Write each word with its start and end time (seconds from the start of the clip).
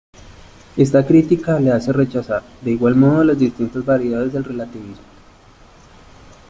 Esta 0.77 1.05
crítica 1.05 1.59
le 1.59 1.69
hace 1.71 1.93
rechazar, 1.93 2.41
de 2.63 2.71
igual 2.71 2.95
modo 2.95 3.23
las 3.23 3.37
distintas 3.37 3.85
variedades 3.85 4.33
del 4.33 4.43
relativismo. 4.45 4.95